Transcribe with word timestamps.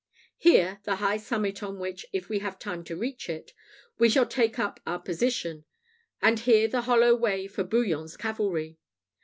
Here 0.39 0.79
the 0.83 0.95
high 0.95 1.17
summit, 1.17 1.61
on 1.61 1.77
which, 1.77 2.07
if 2.11 2.27
we 2.27 2.39
have 2.39 2.57
time 2.57 2.83
to 2.85 2.95
reach 2.97 3.29
it, 3.29 3.53
we 3.99 4.09
shall 4.09 4.25
take 4.25 4.57
up 4.57 4.79
our 4.87 4.97
position; 4.97 5.63
and 6.23 6.39
here 6.39 6.67
the 6.67 6.81
hollow 6.89 7.13
way 7.13 7.45
for 7.45 7.63
Bouillon's 7.63 8.17
cavalry. 8.17 8.79